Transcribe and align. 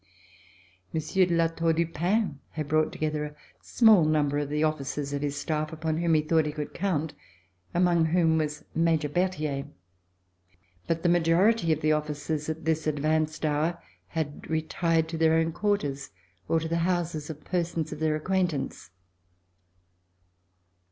Monsieur 0.93 1.27
de 1.27 1.35
La 1.35 1.45
Tour 1.47 1.73
du 1.73 1.85
Pin 1.85 2.39
had 2.53 2.67
brought 2.67 2.91
together 2.91 3.23
a 3.23 3.35
small 3.61 4.03
number 4.03 4.39
of 4.39 4.49
the 4.49 4.63
officers 4.63 5.13
of 5.13 5.21
his 5.21 5.35
staff, 5.37 5.71
upon 5.71 5.97
whom 5.97 6.15
he 6.15 6.21
thought 6.23 6.47
he 6.47 6.51
could 6.51 6.73
count, 6.73 7.13
among 7.75 8.05
whom 8.05 8.39
was 8.39 8.65
Major 8.73 9.07
Berthier. 9.07 9.67
But 10.87 11.03
the 11.03 11.09
majority 11.09 11.71
of 11.71 11.81
the 11.81 11.91
officers 11.91 12.49
at 12.49 12.65
this 12.65 12.87
advanced 12.87 13.45
hour 13.45 13.79
had 14.07 14.49
retired 14.49 15.07
to 15.09 15.19
their 15.19 15.35
own 15.35 15.51
quarters 15.51 16.09
or 16.47 16.59
to 16.59 16.67
the 16.67 16.77
houses 16.77 17.29
of 17.29 17.43
persons 17.45 17.93
of 17.93 17.99
their 17.99 18.15
acquaintance. 18.15 18.89